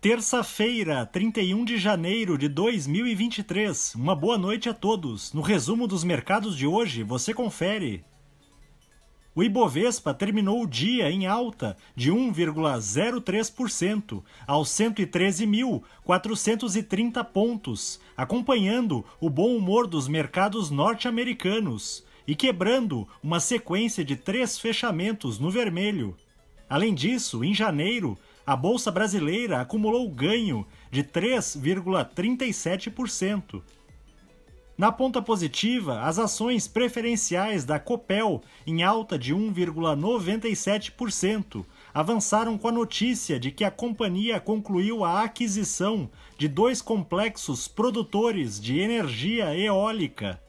[0.00, 3.96] Terça-feira, 31 de janeiro de 2023.
[3.96, 5.32] Uma boa noite a todos.
[5.32, 8.04] No resumo dos mercados de hoje, você confere.
[9.34, 19.56] O Ibovespa terminou o dia em alta de 1,03% aos 113.430 pontos, acompanhando o bom
[19.56, 26.16] humor dos mercados norte-americanos e quebrando uma sequência de três fechamentos no vermelho.
[26.70, 28.18] Além disso, em janeiro,
[28.48, 33.62] a Bolsa Brasileira acumulou ganho de 3,37%.
[34.78, 41.62] Na ponta positiva, as ações preferenciais da Copel, em alta de 1,97%,
[41.92, 48.58] avançaram com a notícia de que a companhia concluiu a aquisição de dois complexos produtores
[48.58, 50.40] de energia eólica.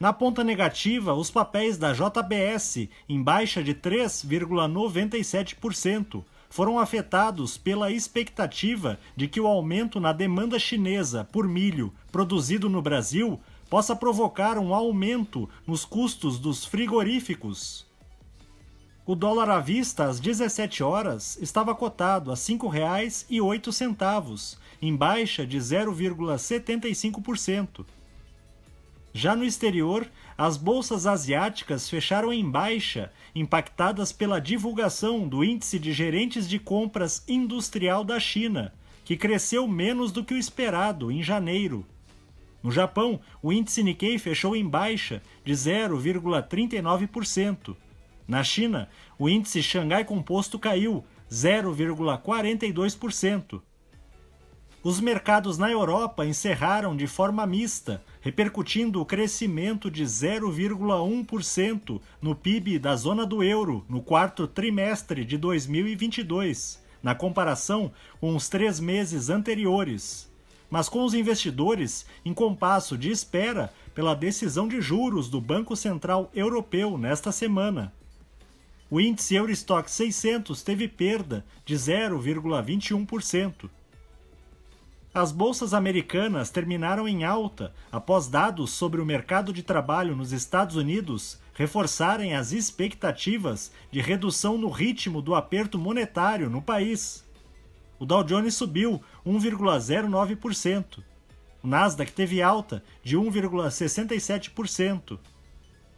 [0.00, 8.98] Na ponta negativa, os papéis da JBS, em baixa de 3,97%, foram afetados pela expectativa
[9.16, 14.74] de que o aumento na demanda chinesa por milho produzido no Brasil possa provocar um
[14.74, 17.86] aumento nos custos dos frigoríficos.
[19.04, 25.56] O dólar à vista às 17 horas estava cotado a R$ 5,08, em baixa de
[25.58, 27.86] 0,75%.
[29.18, 35.92] Já no exterior, as bolsas asiáticas fecharam em baixa, impactadas pela divulgação do Índice de
[35.92, 38.72] Gerentes de Compras Industrial da China,
[39.04, 41.84] que cresceu menos do que o esperado em janeiro.
[42.62, 47.74] No Japão, o índice Nikkei fechou em baixa de 0,39%.
[48.28, 53.60] Na China, o índice Xangai Composto caiu 0,42%.
[54.88, 62.78] Os mercados na Europa encerraram de forma mista, repercutindo o crescimento de 0,1% no PIB
[62.78, 69.28] da zona do euro no quarto trimestre de 2022, na comparação com os três meses
[69.28, 70.26] anteriores.
[70.70, 76.30] Mas com os investidores em compasso de espera pela decisão de juros do Banco Central
[76.34, 77.92] Europeu nesta semana.
[78.90, 83.68] O índice Eurostock 600 teve perda de 0,21%.
[85.18, 90.76] As bolsas americanas terminaram em alta após dados sobre o mercado de trabalho nos Estados
[90.76, 97.26] Unidos reforçarem as expectativas de redução no ritmo do aperto monetário no país.
[97.98, 101.02] O Dow Jones subiu 1,09%.
[101.64, 105.18] O Nasdaq teve alta de 1,67%.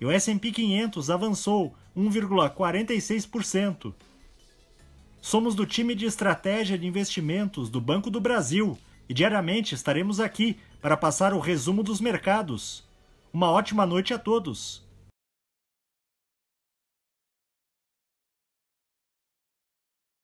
[0.00, 3.92] E o S&P 500 avançou 1,46%.
[5.20, 8.78] Somos do time de estratégia de investimentos do Banco do Brasil
[9.10, 12.88] e diariamente estaremos aqui para passar o resumo dos mercados.
[13.32, 14.88] Uma ótima noite a todos!